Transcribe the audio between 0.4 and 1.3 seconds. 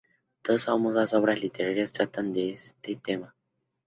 Dos famosas